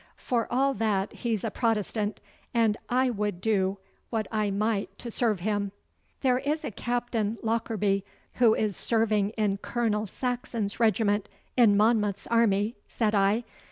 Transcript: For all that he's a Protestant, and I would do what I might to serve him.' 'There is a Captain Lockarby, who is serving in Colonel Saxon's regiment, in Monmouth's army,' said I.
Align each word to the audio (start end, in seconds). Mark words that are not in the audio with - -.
For 0.17 0.47
all 0.49 0.73
that 0.73 1.13
he's 1.13 1.43
a 1.43 1.51
Protestant, 1.51 2.21
and 2.55 2.75
I 2.89 3.11
would 3.11 3.39
do 3.39 3.77
what 4.09 4.25
I 4.31 4.49
might 4.49 4.89
to 4.97 5.11
serve 5.11 5.41
him.' 5.41 5.73
'There 6.21 6.39
is 6.39 6.65
a 6.65 6.71
Captain 6.71 7.37
Lockarby, 7.43 8.01
who 8.41 8.55
is 8.55 8.75
serving 8.75 9.29
in 9.37 9.57
Colonel 9.57 10.07
Saxon's 10.07 10.79
regiment, 10.79 11.29
in 11.55 11.77
Monmouth's 11.77 12.25
army,' 12.25 12.73
said 12.87 13.13
I. 13.13 13.43